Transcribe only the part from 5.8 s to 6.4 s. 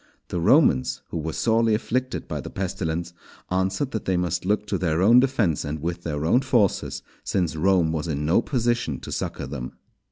their